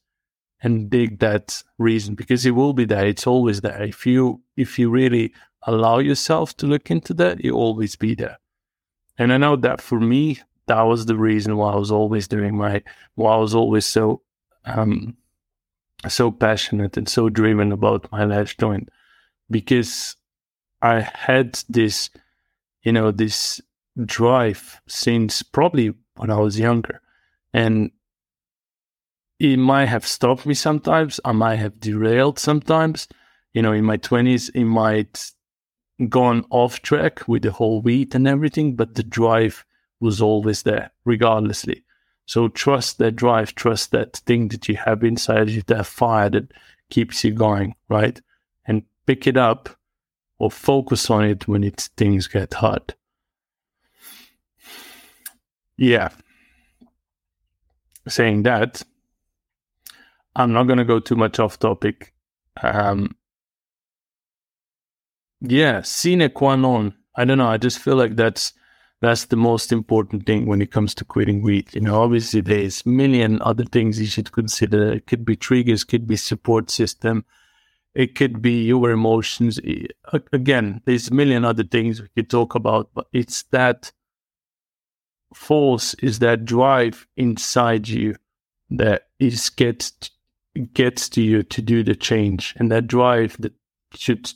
and 0.61 0.89
dig 0.89 1.19
that 1.19 1.63
reason 1.77 2.15
because 2.15 2.45
it 2.45 2.51
will 2.51 2.73
be 2.73 2.85
there. 2.85 3.05
It's 3.05 3.27
always 3.27 3.61
there. 3.61 3.83
If 3.83 4.05
you 4.05 4.41
if 4.55 4.79
you 4.79 4.89
really 4.89 5.33
allow 5.63 5.97
yourself 5.99 6.55
to 6.57 6.67
look 6.67 6.89
into 6.89 7.13
that, 7.15 7.43
it 7.43 7.51
will 7.51 7.59
always 7.59 7.95
be 7.95 8.15
there. 8.15 8.37
And 9.17 9.33
I 9.33 9.37
know 9.37 9.55
that 9.57 9.81
for 9.81 9.99
me, 9.99 10.39
that 10.67 10.81
was 10.83 11.05
the 11.05 11.17
reason 11.17 11.57
why 11.57 11.73
I 11.73 11.75
was 11.75 11.91
always 11.91 12.27
doing 12.27 12.55
my 12.55 12.83
why 13.15 13.33
I 13.33 13.37
was 13.37 13.55
always 13.55 13.85
so 13.85 14.21
um 14.65 15.17
so 16.07 16.31
passionate 16.31 16.95
and 16.95 17.09
so 17.09 17.29
driven 17.29 17.71
about 17.71 18.11
my 18.11 18.23
last 18.23 18.59
joint 18.59 18.89
because 19.49 20.15
I 20.81 20.99
had 20.99 21.59
this, 21.69 22.11
you 22.83 22.91
know, 22.91 23.11
this 23.11 23.59
drive 24.05 24.79
since 24.87 25.41
probably 25.41 25.93
when 26.17 26.29
I 26.29 26.37
was 26.37 26.59
younger. 26.59 27.01
And 27.53 27.91
it 29.39 29.57
might 29.57 29.85
have 29.85 30.05
stopped 30.05 30.45
me 30.45 30.53
sometimes. 30.53 31.19
I 31.23 31.31
might 31.31 31.57
have 31.57 31.79
derailed 31.79 32.39
sometimes. 32.39 33.07
You 33.53 33.61
know, 33.61 33.71
in 33.71 33.85
my 33.85 33.97
20s, 33.97 34.49
it 34.53 34.65
might 34.65 35.31
gone 36.09 36.45
off 36.49 36.81
track 36.81 37.27
with 37.27 37.41
the 37.41 37.51
whole 37.51 37.81
wheat 37.81 38.13
and 38.13 38.27
everything, 38.27 38.75
but 38.75 38.95
the 38.95 39.03
drive 39.03 39.65
was 39.99 40.21
always 40.21 40.63
there, 40.63 40.91
regardlessly. 41.05 41.83
So 42.25 42.49
trust 42.49 42.97
that 42.99 43.15
drive, 43.15 43.55
trust 43.55 43.91
that 43.91 44.17
thing 44.17 44.49
that 44.49 44.67
you 44.67 44.75
have 44.75 45.03
inside 45.03 45.49
you, 45.49 45.63
that 45.67 45.85
fire 45.85 46.29
that 46.29 46.51
keeps 46.89 47.23
you 47.23 47.31
going, 47.31 47.75
right? 47.89 48.19
And 48.65 48.83
pick 49.05 49.25
it 49.25 49.37
up 49.37 49.69
or 50.37 50.51
focus 50.51 51.09
on 51.09 51.25
it 51.25 51.47
when 51.47 51.63
it's 51.63 51.87
things 51.87 52.27
get 52.27 52.53
hard. 52.55 52.93
Yeah. 55.77 56.09
Saying 58.07 58.43
that, 58.43 58.83
I'm 60.35 60.53
not 60.53 60.63
going 60.63 60.77
to 60.77 60.85
go 60.85 60.99
too 60.99 61.15
much 61.15 61.39
off 61.39 61.59
topic. 61.59 62.13
Um, 62.61 63.15
yeah, 65.41 65.81
sine 65.81 66.29
qua 66.29 66.55
non. 66.55 66.95
I 67.15 67.25
don't 67.25 67.37
know. 67.37 67.47
I 67.47 67.57
just 67.57 67.79
feel 67.79 67.95
like 67.95 68.15
that's 68.15 68.53
that's 69.01 69.25
the 69.25 69.35
most 69.35 69.71
important 69.71 70.25
thing 70.25 70.47
when 70.47 70.61
it 70.61 70.71
comes 70.71 70.95
to 70.95 71.05
quitting 71.05 71.41
weed. 71.41 71.73
You 71.73 71.81
know, 71.81 72.01
obviously 72.01 72.41
there's 72.41 72.85
million 72.85 73.41
other 73.41 73.65
things 73.65 73.99
you 73.99 74.07
should 74.07 74.31
consider. 74.31 74.91
It 74.93 75.05
could 75.05 75.23
be 75.25 75.35
triggers, 75.35 75.83
could 75.83 76.07
be 76.07 76.15
support 76.15 76.71
system, 76.71 77.25
it 77.93 78.15
could 78.15 78.41
be 78.41 78.63
your 78.63 78.91
emotions. 78.91 79.59
Again, 80.31 80.81
there's 80.85 81.11
million 81.11 81.45
other 81.45 81.63
things 81.63 82.01
we 82.01 82.07
could 82.09 82.29
talk 82.29 82.55
about, 82.55 82.89
but 82.93 83.07
it's 83.13 83.43
that 83.51 83.91
force, 85.33 85.93
is 85.95 86.19
that 86.19 86.45
drive 86.45 87.07
inside 87.17 87.87
you 87.87 88.15
that 88.69 89.07
is 89.19 89.49
gets 89.49 89.93
gets 90.73 91.07
to 91.09 91.21
you 91.21 91.43
to 91.43 91.61
do 91.61 91.83
the 91.83 91.95
change, 91.95 92.55
and 92.57 92.71
that 92.71 92.87
drive 92.87 93.37
that 93.39 93.53
should, 93.93 94.31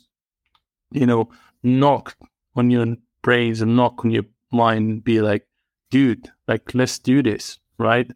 you 0.92 1.06
know, 1.06 1.28
knock 1.62 2.16
on 2.54 2.70
your 2.70 2.96
brains 3.22 3.60
and 3.60 3.76
knock 3.76 4.04
on 4.04 4.10
your 4.10 4.24
mind 4.52 4.90
and 4.90 5.04
be 5.04 5.20
like, 5.20 5.46
dude, 5.90 6.30
like 6.46 6.74
let's 6.74 6.98
do 6.98 7.22
this, 7.22 7.58
right? 7.78 8.10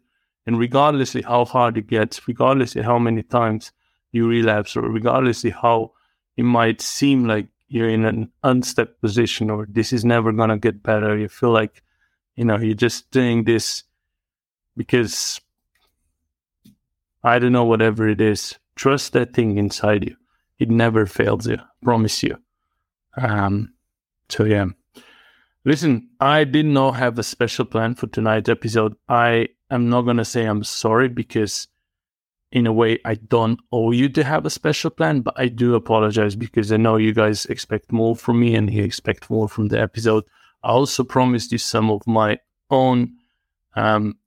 And 0.45 0.57
regardless 0.57 1.15
of 1.15 1.25
how 1.25 1.45
hard 1.45 1.77
it 1.77 1.87
gets, 1.87 2.27
regardless 2.27 2.75
of 2.75 2.85
how 2.85 2.97
many 2.97 3.23
times 3.23 3.71
you 4.11 4.27
relapse, 4.27 4.77
or 4.77 4.83
regardless 4.83 5.43
of 5.43 5.51
how 5.53 5.91
it 6.37 6.43
might 6.43 6.79
seem 6.79 7.27
like 7.27 7.47
you're 7.67 7.89
in 7.89 8.05
an 8.05 8.31
unstuck 8.43 8.89
position 9.01 9.49
or 9.49 9.67
this 9.69 9.91
is 9.91 10.05
never 10.05 10.31
going 10.31 10.49
to 10.49 10.57
get 10.57 10.81
better, 10.81 11.17
you 11.17 11.27
feel 11.27 11.51
like, 11.51 11.83
you 12.37 12.45
know, 12.45 12.57
you're 12.57 12.75
just 12.75 13.11
doing 13.11 13.43
this 13.43 13.83
because 14.77 15.41
I 17.23 17.39
don't 17.39 17.51
know, 17.51 17.65
whatever 17.65 18.07
it 18.07 18.21
is, 18.21 18.57
trust 18.75 19.13
that 19.13 19.33
thing 19.33 19.57
inside 19.57 20.05
you. 20.05 20.15
It 20.59 20.69
never 20.69 21.05
fails 21.05 21.47
you, 21.47 21.57
promise 21.83 22.23
you. 22.23 22.37
Um, 23.17 23.73
so 24.29 24.45
yeah. 24.45 24.67
Listen, 25.65 26.09
I 26.21 26.45
did 26.45 26.67
not 26.67 26.91
have 26.93 27.19
a 27.19 27.23
special 27.23 27.65
plan 27.65 27.95
for 27.95 28.07
tonight's 28.07 28.49
episode. 28.49 28.95
I 29.09 29.49
am 29.69 29.89
not 29.89 30.03
gonna 30.03 30.23
say 30.23 30.45
I'm 30.45 30.63
sorry 30.63 31.09
because 31.09 31.67
in 32.51 32.65
a 32.65 32.71
way, 32.71 32.99
I 33.03 33.15
don't 33.15 33.59
owe 33.73 33.91
you 33.91 34.07
to 34.09 34.23
have 34.23 34.45
a 34.45 34.49
special 34.49 34.89
plan, 34.89 35.21
but 35.21 35.33
I 35.37 35.47
do 35.47 35.75
apologize 35.75 36.35
because 36.35 36.71
I 36.71 36.77
know 36.77 36.95
you 36.95 37.13
guys 37.13 37.45
expect 37.47 37.91
more 37.91 38.15
from 38.15 38.39
me 38.39 38.55
and 38.55 38.71
you 38.71 38.83
expect 38.83 39.29
more 39.29 39.49
from 39.49 39.67
the 39.67 39.81
episode. 39.81 40.23
I 40.67 40.71
also 40.71 41.05
promised 41.05 41.53
you 41.53 41.59
some 41.59 41.89
of 41.89 42.05
my 42.05 42.39
own 42.69 43.13
um, 43.77 44.17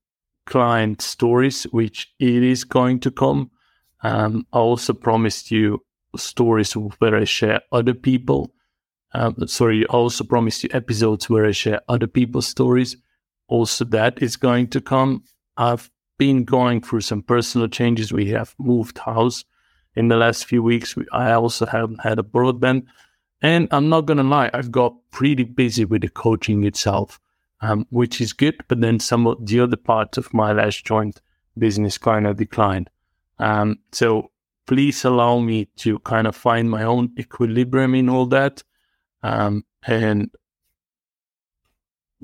client 0.47 1.03
stories, 1.03 1.65
which 1.65 2.15
it 2.19 2.43
is 2.43 2.65
going 2.65 3.01
to 3.01 3.11
come. 3.11 3.51
Um, 4.03 4.47
I 4.51 4.59
also 4.59 4.95
promised 4.95 5.51
you 5.51 5.85
stories 6.17 6.73
where 6.73 7.15
I 7.15 7.25
share 7.25 7.61
other 7.73 7.93
people. 7.93 8.55
Um, 9.13 9.37
sorry, 9.49 9.85
I 9.91 9.93
also 9.93 10.25
promised 10.25 10.65
you 10.65 10.71
episodes 10.73 11.29
where 11.29 11.45
I 11.45 11.51
share 11.51 11.83
other 11.91 12.07
people's 12.07 12.49
stories. 12.49 12.97
Also, 13.49 13.85
that 13.85 14.23
is 14.23 14.39
going 14.39 14.69
to 14.69 14.81
come. 14.81 15.25
I've 15.59 15.91
been 16.17 16.45
going 16.45 16.81
through 16.81 17.03
some 17.03 17.23
personal 17.23 17.69
changes. 17.69 18.15
We 18.15 18.31
have 18.31 18.55
moved 18.59 18.97
house 18.97 19.45
in 19.95 20.09
the 20.09 20.17
last 20.17 20.47
few 20.47 20.63
weeks. 20.63 20.97
I 21.13 21.33
also 21.33 21.67
haven't 21.67 22.01
had 22.01 22.19
a 22.19 22.23
broadband. 22.23 22.87
And 23.43 23.69
I'm 23.71 23.89
not 23.89 24.03
going 24.03 24.19
to 24.19 24.23
lie, 24.23 24.51
I've 24.53 24.71
got 24.71 24.95
pretty 25.11 25.45
busy 25.45 25.85
with 25.85 26.03
the 26.03 26.09
coaching 26.09 26.65
itself, 26.65 27.19
um, 27.61 27.87
which 27.91 28.21
is 28.21 28.33
good. 28.33 28.57
But 28.69 28.81
then 28.81 29.01
some 29.01 29.27
of 29.27 29.45
the 29.47 29.61
other 29.61 29.77
parts 29.77 30.19
of 30.19 30.33
my 30.35 30.53
last 30.53 30.85
joint 30.85 31.21
business 31.57 31.97
kind 31.99 32.27
of 32.27 32.37
declined. 32.37 32.91
Um, 33.39 33.79
so 33.93 34.31
please 34.67 35.05
allow 35.05 35.39
me 35.41 35.67
to 35.77 35.99
kind 36.01 36.27
of 36.27 36.37
find 36.37 36.71
my 36.71 36.83
own 36.83 37.13
equilibrium 37.19 37.95
in 37.95 38.09
all 38.09 38.27
that. 38.27 38.63
Um, 39.23 39.65
and 39.87 40.31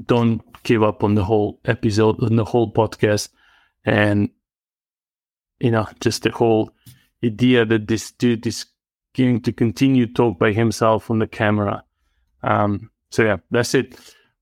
don't 0.04 0.42
give 0.62 0.82
up 0.82 1.02
on 1.02 1.14
the 1.14 1.24
whole 1.24 1.60
episode, 1.64 2.22
on 2.22 2.36
the 2.36 2.44
whole 2.44 2.70
podcast 2.70 3.30
and 3.86 4.28
you 5.60 5.70
know 5.70 5.86
just 6.00 6.24
the 6.24 6.30
whole 6.30 6.70
idea 7.24 7.64
that 7.64 7.88
this 7.88 8.10
dude 8.10 8.46
is 8.46 8.66
going 9.16 9.40
to 9.42 9.52
continue 9.52 10.06
talk 10.06 10.38
by 10.38 10.52
himself 10.52 11.10
on 11.10 11.18
the 11.18 11.26
camera. 11.26 11.82
Um 12.42 12.90
so 13.10 13.24
yeah 13.24 13.38
that's 13.50 13.74
it. 13.74 13.98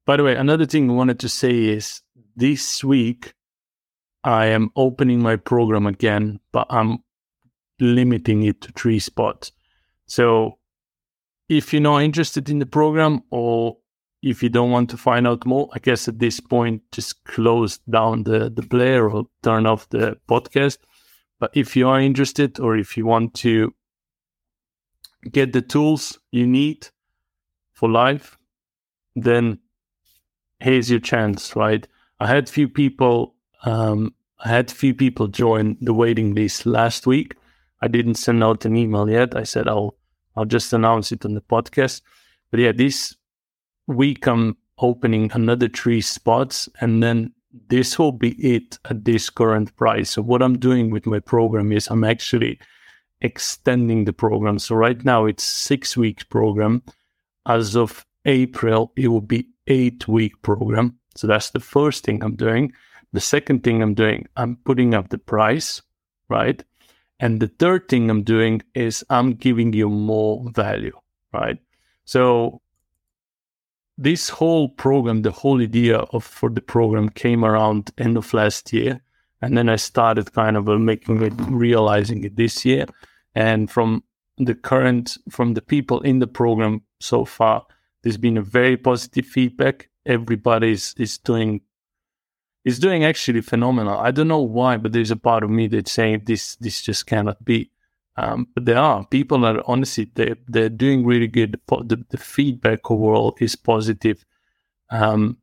By 0.06 0.16
the 0.16 0.24
way 0.24 0.34
another 0.36 0.66
thing 0.66 0.90
i 0.90 0.92
wanted 0.92 1.20
to 1.20 1.28
say 1.28 1.64
is 1.64 2.02
this 2.36 2.84
week 2.84 3.32
i 4.22 4.46
am 4.46 4.70
opening 4.76 5.22
my 5.22 5.36
program 5.36 5.86
again 5.86 6.40
but 6.52 6.66
i'm 6.68 6.98
limiting 7.80 8.42
it 8.42 8.60
to 8.62 8.72
three 8.72 8.98
spots. 8.98 9.52
So 10.06 10.58
if 11.48 11.72
you're 11.72 11.82
not 11.82 12.02
interested 12.02 12.48
in 12.48 12.58
the 12.58 12.66
program 12.66 13.22
or 13.30 13.78
if 14.22 14.42
you 14.42 14.48
don't 14.48 14.70
want 14.70 14.88
to 14.90 14.96
find 14.96 15.26
out 15.26 15.44
more, 15.44 15.68
I 15.74 15.78
guess 15.78 16.08
at 16.08 16.18
this 16.18 16.40
point, 16.40 16.82
just 16.92 17.24
close 17.24 17.78
down 17.78 18.24
the, 18.24 18.50
the 18.50 18.62
player 18.62 19.08
or 19.08 19.26
turn 19.42 19.66
off 19.66 19.88
the 19.90 20.16
podcast. 20.28 20.78
But 21.38 21.50
if 21.54 21.76
you 21.76 21.88
are 21.88 22.00
interested 22.00 22.58
or 22.58 22.76
if 22.76 22.96
you 22.96 23.04
want 23.04 23.34
to 23.34 23.74
get 25.32 25.52
the 25.52 25.62
tools 25.62 26.18
you 26.32 26.46
need 26.46 26.88
for 27.72 27.88
life, 27.90 28.38
then 29.16 29.58
here's 30.60 30.90
your 30.90 31.00
chance, 31.00 31.54
right? 31.56 31.86
I 32.20 32.26
had 32.26 32.48
few 32.48 32.68
people, 32.68 33.34
um, 33.64 34.14
I 34.44 34.48
had 34.48 34.70
few 34.70 34.94
people 34.94 35.28
join 35.28 35.76
the 35.80 35.94
waiting 35.94 36.34
list 36.34 36.66
last 36.66 37.06
week. 37.06 37.36
I 37.80 37.88
didn't 37.88 38.14
send 38.14 38.42
out 38.42 38.64
an 38.64 38.76
email 38.76 39.08
yet. 39.08 39.36
I 39.36 39.42
said 39.42 39.68
I'll 39.68 39.96
I'll 40.36 40.44
just 40.44 40.72
announce 40.72 41.12
it 41.12 41.24
on 41.24 41.34
the 41.34 41.40
podcast. 41.40 42.00
But 42.50 42.60
yeah, 42.60 42.72
this 42.72 43.14
week 43.86 44.26
I'm 44.26 44.56
opening 44.78 45.30
another 45.32 45.68
three 45.68 46.00
spots 46.00 46.68
and 46.80 47.02
then 47.02 47.32
this 47.68 47.98
will 47.98 48.12
be 48.12 48.30
it 48.30 48.78
at 48.90 49.04
this 49.04 49.30
current 49.30 49.74
price. 49.76 50.10
So 50.10 50.22
what 50.22 50.42
I'm 50.42 50.58
doing 50.58 50.90
with 50.90 51.06
my 51.06 51.20
program 51.20 51.70
is 51.72 51.86
I'm 51.88 52.04
actually 52.04 52.58
extending 53.24 54.04
the 54.04 54.12
program. 54.12 54.58
So 54.58 54.76
right 54.76 55.02
now 55.04 55.24
it's 55.24 55.42
six 55.42 55.96
week 55.96 56.28
program. 56.28 56.82
As 57.46 57.74
of 57.74 58.06
April, 58.24 58.92
it 58.96 59.08
will 59.08 59.20
be 59.20 59.48
eight 59.66 60.06
week 60.06 60.40
program. 60.42 60.98
So 61.16 61.26
that's 61.26 61.50
the 61.50 61.60
first 61.60 62.04
thing 62.04 62.22
I'm 62.22 62.36
doing. 62.36 62.72
The 63.12 63.20
second 63.20 63.64
thing 63.64 63.82
I'm 63.82 63.94
doing, 63.94 64.26
I'm 64.36 64.56
putting 64.64 64.94
up 64.94 65.08
the 65.08 65.18
price, 65.18 65.82
right? 66.28 66.62
And 67.20 67.40
the 67.40 67.48
third 67.48 67.88
thing 67.88 68.10
I'm 68.10 68.22
doing 68.22 68.62
is 68.74 69.04
I'm 69.08 69.34
giving 69.34 69.72
you 69.72 69.88
more 69.88 70.44
value, 70.50 70.98
right? 71.32 71.58
So 72.04 72.60
this 73.96 74.28
whole 74.28 74.68
program, 74.68 75.22
the 75.22 75.30
whole 75.30 75.62
idea 75.62 75.98
of 75.98 76.24
for 76.24 76.50
the 76.50 76.60
program 76.60 77.08
came 77.08 77.44
around 77.44 77.92
end 77.98 78.16
of 78.16 78.34
last 78.34 78.72
year, 78.72 79.00
and 79.40 79.56
then 79.56 79.68
I 79.68 79.76
started 79.76 80.32
kind 80.32 80.56
of 80.56 80.68
uh, 80.68 80.78
making 80.78 81.22
it, 81.22 81.32
realizing 81.48 82.24
it 82.24 82.36
this 82.36 82.64
year. 82.64 82.86
And 83.34 83.70
from 83.70 84.04
the 84.38 84.54
current, 84.54 85.16
from 85.30 85.54
the 85.54 85.62
people 85.62 86.00
in 86.00 86.18
the 86.18 86.26
program 86.26 86.82
so 87.00 87.24
far, 87.24 87.66
there's 88.02 88.16
been 88.16 88.36
a 88.36 88.42
very 88.42 88.76
positive 88.76 89.26
feedback. 89.26 89.88
Everybody 90.06 90.72
is, 90.72 90.94
is 90.98 91.18
doing 91.18 91.62
is 92.64 92.78
doing 92.78 93.04
actually 93.04 93.42
phenomenal. 93.42 93.98
I 93.98 94.10
don't 94.10 94.28
know 94.28 94.40
why, 94.40 94.78
but 94.78 94.92
there's 94.92 95.10
a 95.10 95.16
part 95.16 95.44
of 95.44 95.50
me 95.50 95.66
that's 95.66 95.92
saying 95.92 96.22
this 96.24 96.56
this 96.56 96.82
just 96.82 97.06
cannot 97.06 97.44
be. 97.44 97.70
Um, 98.16 98.46
but 98.54 98.64
there 98.64 98.78
are 98.78 99.04
people 99.06 99.40
that 99.40 99.56
are 99.56 99.64
honestly 99.66 100.10
they 100.14 100.34
they're 100.48 100.68
doing 100.68 101.04
really 101.04 101.26
good. 101.26 101.60
The, 101.68 102.04
the 102.08 102.18
feedback 102.18 102.90
overall 102.90 103.36
is 103.40 103.56
positive. 103.56 104.24
Um, 104.90 105.38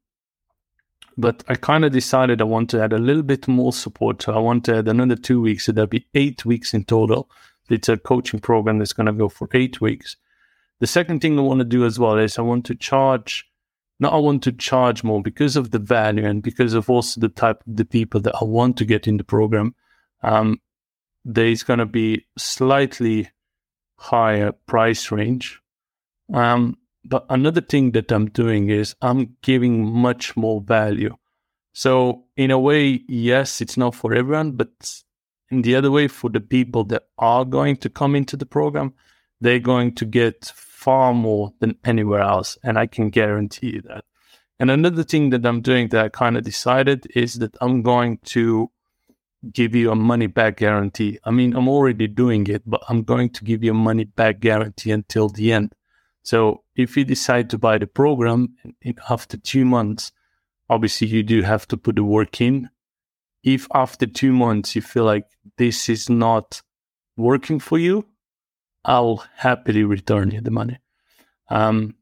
but 1.17 1.43
I 1.48 1.55
kind 1.55 1.83
of 1.83 1.91
decided 1.91 2.41
I 2.41 2.45
want 2.45 2.69
to 2.71 2.81
add 2.81 2.93
a 2.93 2.98
little 2.98 3.24
bit 3.24 3.48
more 3.48 3.74
support. 3.74 4.21
So 4.21 4.33
I 4.33 4.39
want 4.39 4.65
to 4.65 4.77
add 4.77 4.88
another 4.88 5.15
two 5.15 5.41
weeks. 5.41 5.65
So 5.65 5.71
there'll 5.71 5.88
be 5.88 6.07
eight 6.13 6.45
weeks 6.45 6.74
in 6.74 6.86
total. 6.86 7.29
It's 7.72 7.90
a 7.90 7.98
coaching 7.98 8.40
program 8.40 8.80
that's 8.80 8.94
going 8.94 9.08
to 9.08 9.13
go 9.13 9.30
for 9.30 9.48
eight 9.54 9.82
weeks. 9.82 10.18
The 10.80 10.88
second 10.88 11.22
thing 11.22 11.38
I 11.38 11.44
want 11.44 11.60
to 11.60 11.66
do 11.66 11.86
as 11.86 12.00
well 12.00 12.18
is 12.18 12.38
I 12.38 12.42
want 12.42 12.66
to 12.66 12.75
charge. 12.75 13.48
Now 14.00 14.10
I 14.10 14.18
want 14.18 14.44
to 14.44 14.51
charge 14.51 15.04
more 15.04 15.22
because 15.22 15.56
of 15.56 15.72
the 15.72 15.80
value 15.80 16.25
and 16.25 16.42
because 16.42 16.74
of 16.74 16.90
also 16.90 17.22
the 17.22 17.30
type 17.30 17.62
of 17.68 17.78
the 17.78 17.86
people 17.86 18.20
that 18.22 18.36
I 18.42 18.46
want 18.46 18.78
to 18.78 18.86
get 18.86 19.08
in 19.08 19.18
the 19.18 19.24
program. 19.24 19.75
Um, 20.24 20.60
there's 21.24 21.63
going 21.63 21.80
to 21.80 21.86
be 21.86 22.25
slightly 22.38 23.30
higher 23.98 24.51
price 24.66 25.12
range. 25.12 25.62
Um, 26.34 26.78
but 27.06 27.25
another 27.30 27.62
thing 27.62 27.92
that 27.92 28.12
I'm 28.12 28.28
doing 28.28 28.70
is 28.70 28.96
I'm 29.01 29.36
giving 29.42 29.86
much 29.86 30.36
more 30.36 30.62
value. 30.62 31.16
So 31.74 32.25
in 32.36 32.51
a 32.51 32.60
way, 32.60 33.01
yes, 33.08 33.62
it's 33.62 33.78
not 33.78 33.96
for 33.96 34.13
everyone, 34.13 34.54
but 34.54 35.04
in 35.51 35.62
the 35.62 35.75
other 35.75 35.91
way, 35.91 36.08
for 36.08 36.29
the 36.29 36.39
people 36.39 36.84
that 36.86 37.03
are 37.17 37.46
going 37.46 37.77
to 37.77 37.89
come 37.89 38.15
into 38.15 38.38
the 38.38 38.46
program, 38.46 38.93
they're 39.41 39.60
going 39.60 39.96
to 39.96 40.05
get 40.05 40.46
far 40.55 41.13
more 41.13 41.53
than 41.60 41.75
anywhere 41.84 42.22
else. 42.22 42.58
And 42.63 42.79
I 42.79 42.88
can 42.88 43.10
guarantee 43.10 43.74
you 43.74 43.81
that. 43.81 44.05
And 44.60 44.72
another 44.72 45.03
thing 45.03 45.31
that 45.31 45.46
I'm 45.46 45.62
doing 45.62 45.89
that 45.89 46.05
I 46.05 46.10
kind 46.10 46.38
of 46.38 46.43
decided 46.43 47.08
is 47.15 47.36
that 47.39 47.55
I'm 47.62 47.81
going 47.81 48.20
to 48.25 48.72
give 49.51 49.74
you 49.74 49.91
a 49.91 49.96
money 49.96 50.27
back 50.27 50.58
guarantee. 50.58 51.17
I 51.24 51.31
mean, 51.31 51.55
I'm 51.55 51.67
already 51.67 52.08
doing 52.08 52.46
it, 52.48 52.62
but 52.65 52.81
I'm 52.88 53.01
going 53.03 53.31
to 53.31 53.43
give 53.43 53.63
you 53.63 53.72
a 53.72 53.74
money 53.74 54.03
back 54.03 54.39
guarantee 54.39 54.91
until 54.91 55.29
the 55.29 55.51
end. 55.51 55.74
So 56.24 56.63
if 56.75 56.96
you 56.96 57.03
decide 57.03 57.50
to 57.50 57.58
buy 57.58 57.79
the 57.79 57.88
program 57.88 58.55
after 59.10 59.38
two 59.38 59.65
months, 59.65 60.12
obviously 60.70 61.08
you 61.08 61.24
do 61.24 61.41
have 61.41 61.67
to 61.70 61.77
put 61.77 61.96
the 61.96 62.03
work 62.03 62.39
in. 62.39 62.70
If 63.43 63.67
after 63.74 64.05
two 64.05 64.33
months 64.33 64.75
you 64.75 64.81
feel 64.81 65.05
like 65.05 65.25
this 65.57 65.89
is 65.89 66.10
not 66.10 66.62
working 67.17 67.60
for 67.60 67.77
you, 67.77 68.05
I'll 68.86 69.24
happily 69.36 69.83
return 69.83 70.31
you 70.31 70.41
the 70.41 70.51
money. 70.51 70.79
Um, 71.50 71.95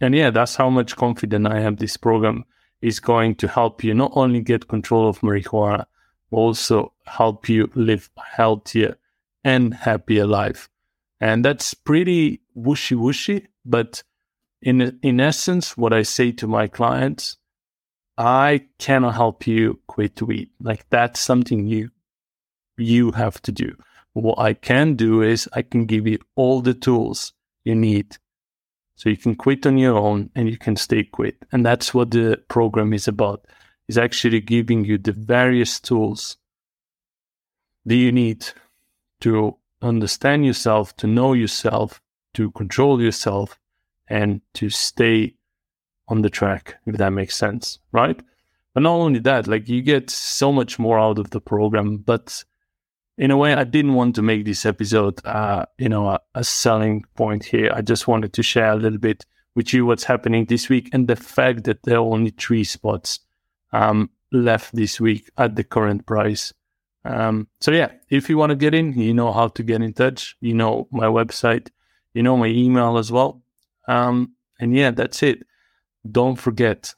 and 0.00 0.14
yeah, 0.14 0.30
that's 0.30 0.56
how 0.56 0.70
much 0.70 0.96
confident 0.96 1.46
I 1.46 1.60
am 1.60 1.76
this 1.76 1.96
program 1.96 2.44
is 2.80 3.00
going 3.00 3.34
to 3.36 3.48
help 3.48 3.82
you 3.82 3.94
not 3.94 4.12
only 4.14 4.40
get 4.40 4.68
control 4.68 5.08
of 5.08 5.20
marijuana, 5.20 5.86
but 6.30 6.36
also 6.36 6.92
help 7.04 7.48
you 7.48 7.70
live 7.74 8.10
a 8.16 8.22
healthier 8.22 8.96
and 9.44 9.74
happier 9.74 10.26
life. 10.26 10.68
And 11.20 11.44
that's 11.44 11.74
pretty 11.74 12.40
whooshy 12.56 12.96
whooshy, 12.96 13.46
but 13.64 14.02
in 14.62 14.98
in 15.02 15.20
essence, 15.20 15.76
what 15.76 15.92
I 15.92 16.02
say 16.02 16.32
to 16.32 16.46
my 16.46 16.68
clients, 16.68 17.36
I 18.18 18.66
cannot 18.78 19.14
help 19.14 19.46
you 19.46 19.78
quit 19.86 20.16
to 20.16 20.32
eat. 20.32 20.50
Like 20.60 20.90
that's 20.90 21.20
something 21.20 21.68
you 21.68 21.90
you 22.76 23.12
have 23.12 23.40
to 23.42 23.52
do. 23.52 23.76
What 24.12 24.38
I 24.38 24.54
can 24.54 24.96
do 24.96 25.22
is 25.22 25.48
I 25.52 25.62
can 25.62 25.86
give 25.86 26.06
you 26.06 26.18
all 26.34 26.60
the 26.60 26.74
tools 26.74 27.32
you 27.64 27.76
need 27.76 28.16
so 28.96 29.08
you 29.08 29.16
can 29.16 29.36
quit 29.36 29.64
on 29.66 29.78
your 29.78 29.96
own 29.96 30.30
and 30.34 30.50
you 30.50 30.58
can 30.58 30.74
stay 30.74 31.04
quit. 31.04 31.36
And 31.52 31.64
that's 31.64 31.94
what 31.94 32.10
the 32.10 32.42
program 32.48 32.92
is 32.92 33.06
about, 33.06 33.46
is 33.86 33.96
actually 33.96 34.40
giving 34.40 34.84
you 34.84 34.98
the 34.98 35.12
various 35.12 35.78
tools 35.78 36.36
that 37.84 37.94
you 37.94 38.10
need 38.10 38.48
to 39.20 39.56
understand 39.80 40.44
yourself, 40.44 40.96
to 40.96 41.06
know 41.06 41.32
yourself, 41.32 42.02
to 42.34 42.50
control 42.50 43.00
yourself, 43.00 43.58
and 44.08 44.40
to 44.54 44.68
stay 44.70 45.34
on 46.08 46.22
the 46.22 46.30
track, 46.30 46.76
if 46.86 46.96
that 46.96 47.10
makes 47.10 47.36
sense, 47.36 47.78
right? 47.92 48.20
But 48.74 48.82
not 48.82 48.94
only 48.94 49.18
that, 49.20 49.46
like 49.46 49.68
you 49.68 49.82
get 49.82 50.10
so 50.10 50.52
much 50.52 50.78
more 50.78 50.98
out 50.98 51.18
of 51.18 51.30
the 51.30 51.40
program, 51.40 51.98
but 51.98 52.44
in 53.16 53.30
a 53.32 53.36
way, 53.36 53.52
I 53.52 53.64
didn't 53.64 53.94
want 53.94 54.14
to 54.14 54.22
make 54.22 54.44
this 54.44 54.64
episode, 54.64 55.24
uh, 55.26 55.66
you 55.76 55.88
know, 55.88 56.06
a, 56.06 56.20
a, 56.36 56.44
selling 56.44 57.04
point 57.16 57.44
here. 57.44 57.72
I 57.74 57.82
just 57.82 58.06
wanted 58.06 58.32
to 58.34 58.42
share 58.44 58.70
a 58.70 58.76
little 58.76 58.98
bit 58.98 59.26
with 59.56 59.74
you 59.74 59.84
what's 59.84 60.04
happening 60.04 60.44
this 60.44 60.68
week 60.68 60.88
and 60.92 61.08
the 61.08 61.16
fact 61.16 61.64
that 61.64 61.82
there 61.82 61.96
are 61.96 62.12
only 62.12 62.30
three 62.30 62.62
spots 62.62 63.18
um, 63.72 64.10
left 64.30 64.74
this 64.74 65.00
week 65.00 65.28
at 65.36 65.56
the 65.56 65.64
current 65.64 66.06
price. 66.06 66.52
Um, 67.04 67.48
so 67.60 67.72
yeah, 67.72 67.90
if 68.08 68.28
you 68.28 68.38
want 68.38 68.50
to 68.50 68.56
get 68.56 68.74
in, 68.74 68.92
you 68.92 69.14
know 69.14 69.32
how 69.32 69.48
to 69.48 69.62
get 69.64 69.82
in 69.82 69.92
touch. 69.94 70.36
You 70.40 70.54
know 70.54 70.86
my 70.92 71.06
website, 71.06 71.70
you 72.14 72.22
know 72.22 72.36
my 72.36 72.46
email 72.46 72.98
as 72.98 73.10
well. 73.10 73.42
Um, 73.88 74.34
and 74.60 74.76
yeah, 74.76 74.92
that's 74.92 75.22
it. 75.24 75.44
Don't 76.10 76.36
forget, 76.36 76.94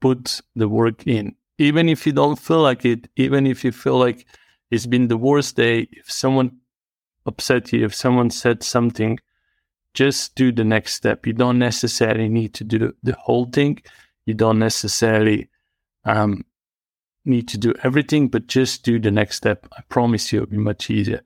put 0.00 0.40
the 0.56 0.68
work 0.68 1.06
in. 1.06 1.36
Even 1.58 1.88
if 1.88 2.06
you 2.06 2.12
don't 2.12 2.38
feel 2.38 2.60
like 2.60 2.84
it, 2.84 3.08
even 3.16 3.46
if 3.46 3.64
you 3.64 3.72
feel 3.72 3.98
like 3.98 4.26
it's 4.74 4.86
been 4.86 5.08
the 5.08 5.16
worst 5.16 5.56
day. 5.56 5.88
If 5.92 6.10
someone 6.10 6.58
upset 7.26 7.72
you, 7.72 7.84
if 7.84 7.94
someone 7.94 8.30
said 8.30 8.62
something, 8.62 9.20
just 9.94 10.34
do 10.34 10.50
the 10.50 10.64
next 10.64 10.94
step. 10.94 11.26
You 11.26 11.32
don't 11.32 11.58
necessarily 11.58 12.28
need 12.28 12.54
to 12.54 12.64
do 12.64 12.92
the 13.02 13.14
whole 13.14 13.46
thing. 13.46 13.80
You 14.26 14.34
don't 14.34 14.58
necessarily 14.58 15.48
um, 16.04 16.44
need 17.24 17.46
to 17.48 17.58
do 17.58 17.72
everything, 17.84 18.28
but 18.28 18.48
just 18.48 18.84
do 18.84 18.98
the 18.98 19.10
next 19.10 19.36
step. 19.36 19.68
I 19.78 19.82
promise 19.88 20.32
you 20.32 20.42
it'll 20.42 20.50
be 20.50 20.56
much 20.56 20.90
easier. 20.90 21.22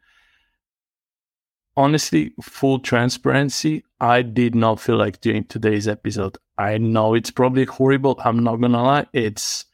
Honestly, 1.77 2.33
full 2.43 2.81
transparency, 2.81 3.85
I 4.01 4.23
did 4.23 4.55
not 4.55 4.81
feel 4.81 4.97
like 4.97 5.21
doing 5.21 5.45
today's 5.45 5.89
episode. 5.89 6.37
I 6.59 6.79
know 6.79 7.15
it's 7.15 7.31
probably 7.31 7.65
horrible. 7.65 8.21
I'm 8.25 8.43
not 8.43 8.57
gonna 8.57 8.83
lie. 8.83 9.07
It's 9.13 9.65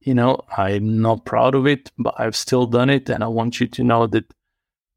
you 0.00 0.14
know, 0.14 0.40
I'm 0.56 1.02
not 1.02 1.24
proud 1.24 1.56
of 1.56 1.66
it, 1.66 1.90
but 1.98 2.14
I've 2.16 2.36
still 2.36 2.66
done 2.66 2.90
it. 2.90 3.08
And 3.10 3.24
I 3.24 3.26
want 3.26 3.58
you 3.58 3.66
to 3.66 3.82
know 3.82 4.06
that 4.06 4.32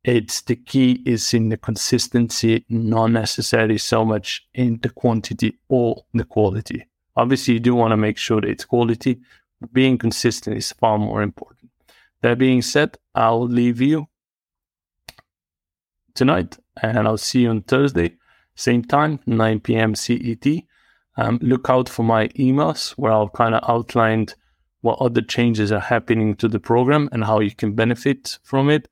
it's 0.03 0.41
the 0.41 0.55
key 0.55 1.01
is 1.05 1.33
in 1.33 1.49
the 1.49 1.57
consistency, 1.57 2.63
not 2.69 3.07
necessarily 3.07 3.79
so 3.79 4.05
much 4.05 4.47
in 4.53 4.79
the 4.81 4.89
quantity 4.89 5.57
or 5.67 6.05
the 6.13 6.25
quality. 6.25 6.85
Obviously, 7.15 7.55
you 7.55 7.59
do 7.59 7.73
want 7.73 7.91
to 7.91 7.97
make 7.97 8.17
sure 8.17 8.39
that 8.39 8.49
it's 8.49 8.65
quality. 8.65 9.19
Being 9.73 9.97
consistent 9.97 10.57
is 10.57 10.71
far 10.71 10.99
more 10.99 11.23
important. 11.23 11.71
That 12.21 12.37
being 12.37 12.61
said, 12.61 12.97
I'll 13.15 13.47
leave 13.47 13.81
you 13.81 14.07
tonight 16.13 16.57
and 16.81 17.07
I'll 17.07 17.17
see 17.17 17.41
you 17.41 17.49
on 17.49 17.63
Thursday, 17.63 18.15
same 18.55 18.83
time, 18.83 19.19
9 19.25 19.59
p.m. 19.61 19.95
CET. 19.95 20.45
Um, 21.19 21.37
look 21.41 21.69
out 21.69 21.89
for 21.89 22.03
my 22.03 22.29
emails 22.29 22.91
where 22.91 23.11
I'll 23.11 23.27
kind 23.27 23.53
of 23.53 23.69
outline 23.69 24.27
what 24.79 24.99
other 25.01 25.21
changes 25.21 25.69
are 25.69 25.81
happening 25.81 26.33
to 26.37 26.47
the 26.47 26.61
program 26.61 27.09
and 27.11 27.25
how 27.25 27.41
you 27.41 27.51
can 27.51 27.73
benefit 27.73 28.39
from 28.41 28.69
it. 28.69 28.87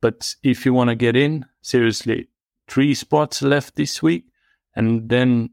But 0.00 0.34
if 0.42 0.64
you 0.64 0.72
want 0.72 0.88
to 0.88 0.96
get 0.96 1.16
in, 1.16 1.44
seriously, 1.60 2.28
three 2.66 2.94
spots 2.94 3.42
left 3.42 3.76
this 3.76 4.02
week. 4.02 4.24
And 4.74 5.10
then 5.10 5.50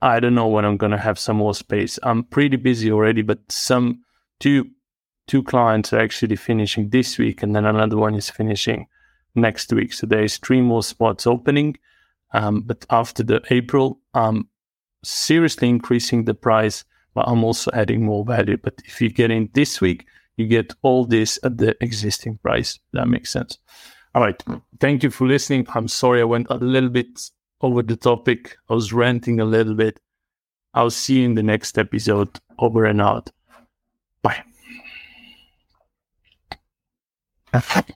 I 0.00 0.20
don't 0.20 0.36
know 0.36 0.46
when 0.46 0.64
I'm 0.64 0.76
going 0.76 0.92
to 0.92 0.98
have 0.98 1.18
some 1.18 1.38
more 1.38 1.54
space. 1.54 1.98
I'm 2.04 2.22
pretty 2.22 2.56
busy 2.56 2.92
already, 2.92 3.22
but 3.22 3.40
some 3.50 4.04
two 4.38 4.70
two 5.26 5.42
clients 5.42 5.92
are 5.92 5.98
actually 5.98 6.36
finishing 6.36 6.90
this 6.90 7.18
week, 7.18 7.42
and 7.42 7.56
then 7.56 7.64
another 7.64 7.96
one 7.96 8.14
is 8.14 8.30
finishing 8.30 8.86
next 9.34 9.72
week. 9.72 9.92
So 9.92 10.06
there's 10.06 10.36
three 10.36 10.60
more 10.60 10.84
spots 10.84 11.26
opening. 11.26 11.78
Um, 12.32 12.60
but 12.60 12.84
after 12.90 13.24
the 13.24 13.42
April, 13.50 14.00
I'm 14.12 14.48
seriously 15.04 15.68
increasing 15.68 16.24
the 16.24 16.34
price 16.34 16.84
but 17.14 17.28
I'm 17.28 17.44
also 17.44 17.70
adding 17.72 18.04
more 18.04 18.24
value. 18.24 18.56
But 18.56 18.82
if 18.84 19.00
you 19.00 19.08
get 19.08 19.30
in 19.30 19.48
this 19.54 19.80
week, 19.80 20.06
you 20.36 20.46
get 20.46 20.74
all 20.82 21.04
this 21.04 21.38
at 21.44 21.56
the 21.56 21.76
existing 21.80 22.38
price. 22.38 22.78
That 22.92 23.08
makes 23.08 23.30
sense. 23.30 23.58
All 24.14 24.22
right. 24.22 24.40
Thank 24.80 25.02
you 25.02 25.10
for 25.10 25.26
listening. 25.26 25.66
I'm 25.74 25.88
sorry 25.88 26.20
I 26.20 26.24
went 26.24 26.48
a 26.50 26.56
little 26.56 26.90
bit 26.90 27.30
over 27.60 27.82
the 27.82 27.96
topic. 27.96 28.56
I 28.68 28.74
was 28.74 28.92
ranting 28.92 29.40
a 29.40 29.44
little 29.44 29.74
bit. 29.74 30.00
I'll 30.74 30.90
see 30.90 31.20
you 31.20 31.24
in 31.24 31.34
the 31.34 31.42
next 31.42 31.78
episode. 31.78 32.28
Over 32.58 32.84
and 32.84 33.00
out. 33.00 33.30
Bye. 34.22 34.42